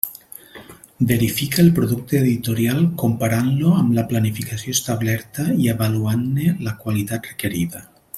[1.11, 7.85] Verifica el producte editorial comparant-lo amb la planificació establerta i avaluant-ne la qualitat requerida.